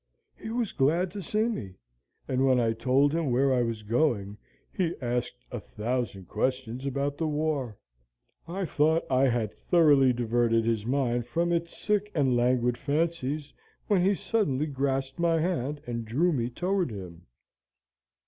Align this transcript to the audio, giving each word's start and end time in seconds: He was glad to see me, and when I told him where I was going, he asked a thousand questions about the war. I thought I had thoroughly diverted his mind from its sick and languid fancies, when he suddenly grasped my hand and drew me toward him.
He 0.35 0.49
was 0.49 0.71
glad 0.71 1.11
to 1.11 1.21
see 1.21 1.47
me, 1.47 1.75
and 2.27 2.43
when 2.43 2.59
I 2.59 2.73
told 2.73 3.13
him 3.13 3.29
where 3.29 3.53
I 3.53 3.61
was 3.61 3.83
going, 3.83 4.35
he 4.73 4.95
asked 4.99 5.45
a 5.51 5.59
thousand 5.59 6.27
questions 6.27 6.87
about 6.87 7.19
the 7.19 7.27
war. 7.27 7.77
I 8.47 8.65
thought 8.65 9.05
I 9.11 9.27
had 9.27 9.53
thoroughly 9.53 10.11
diverted 10.11 10.65
his 10.65 10.87
mind 10.87 11.27
from 11.27 11.51
its 11.51 11.77
sick 11.77 12.11
and 12.15 12.35
languid 12.35 12.79
fancies, 12.79 13.53
when 13.85 14.01
he 14.03 14.15
suddenly 14.15 14.65
grasped 14.65 15.19
my 15.19 15.39
hand 15.39 15.81
and 15.85 16.03
drew 16.03 16.33
me 16.33 16.49
toward 16.49 16.89
him. 16.89 17.27